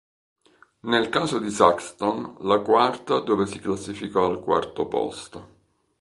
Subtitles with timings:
[0.79, 5.47] Nel caso di Saxton, la quarta dove si classificò al quarto posto.